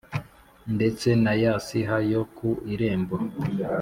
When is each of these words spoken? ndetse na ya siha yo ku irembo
ndetse 0.75 1.07
na 1.23 1.33
ya 1.43 1.53
siha 1.67 1.97
yo 2.11 2.21
ku 2.35 2.49
irembo 2.73 3.15